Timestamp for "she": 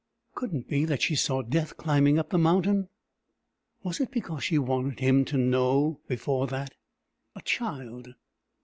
1.03-1.15, 4.43-4.57